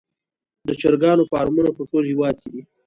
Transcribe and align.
د 0.67 0.69
چرګانو 0.81 1.29
فارمونه 1.31 1.69
په 1.77 1.81
ټول 1.89 2.03
هیواد 2.11 2.35
کې 2.41 2.49
دي 2.53 2.61